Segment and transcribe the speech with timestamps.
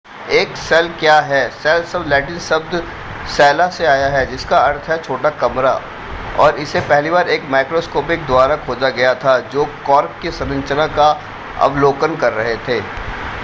[0.31, 2.71] एक सेल क्या है सेल शब्द लैटिन शब्द
[3.35, 5.73] cella से आया है जिसका अर्थ है छोटा कमरा
[6.39, 11.09] और इसे पहली बार एक माइक्रोस्कोपिस्ट द्वारा खोजा गया था जो कॉर्क की संरचना का
[11.61, 12.81] अवलोकन कर रहे थे